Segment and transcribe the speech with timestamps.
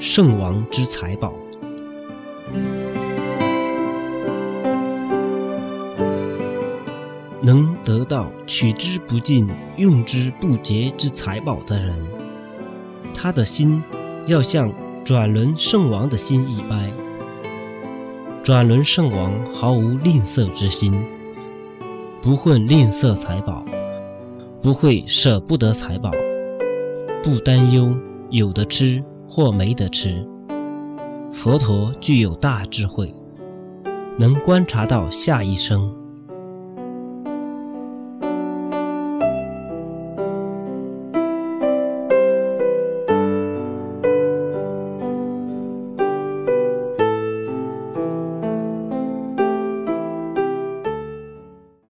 [0.00, 1.34] 圣王之财宝。
[7.42, 11.94] 能得到取之不尽、用之不竭之财宝的人，
[13.12, 13.82] 他的心
[14.28, 14.72] 要像
[15.04, 16.88] 转轮圣王的心一般。
[18.44, 21.04] 转轮圣王毫无吝啬之心，
[22.22, 23.64] 不会吝啬财宝，
[24.62, 26.12] 不会舍不得财宝，
[27.20, 27.96] 不担忧
[28.30, 30.26] 有的吃或没得吃。
[31.32, 33.14] 佛陀具有大智慧，
[34.18, 35.94] 能观察到下一生。